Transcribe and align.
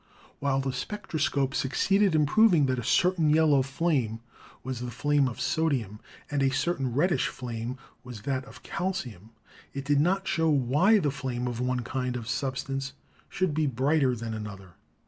While 0.39 0.61
the 0.61 0.73
spectroscope 0.73 1.53
succeeded 1.53 2.15
in 2.15 2.25
proving 2.25 2.65
that 2.65 2.79
a 2.79 2.83
cer 2.83 3.11
tain 3.13 3.29
yellow 3.29 3.61
flame 3.61 4.19
was 4.63 4.79
the 4.79 4.89
flame 4.89 5.27
of 5.27 5.39
sodium 5.39 5.99
and 6.31 6.41
a 6.41 6.49
certain 6.49 6.95
reddish 6.95 7.27
flame 7.27 7.77
was 8.03 8.23
that 8.23 8.43
of 8.45 8.63
calcium, 8.63 9.29
it 9.75 9.85
did 9.85 9.99
not 10.01 10.27
show 10.27 10.49
why 10.49 10.97
the 10.97 11.11
flame 11.11 11.45
of 11.47 11.59
one 11.61 11.81
kind 11.81 12.15
of 12.15 12.27
substance 12.27 12.93
should 13.29 13.53
be 13.53 13.67
brighter 13.67 14.15
than 14.15 14.33
another. 14.33 14.71